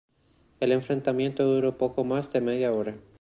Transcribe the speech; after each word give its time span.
El 0.59 0.71
enfrentamiento 0.71 1.43
duró 1.43 1.77
poco 1.77 2.03
más 2.03 2.33
de 2.33 2.41
media 2.41 2.73
hora. 2.73 2.95